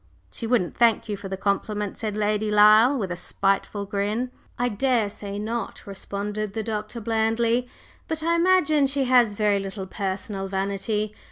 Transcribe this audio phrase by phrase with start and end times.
[0.31, 4.31] "She wouldn't thank you for the compliment," said Lady Lyle with a spiteful grin.
[4.57, 7.67] "I daresay not," responded the Doctor blandly,
[8.07, 11.13] "but I imagine she has very little personal vanity.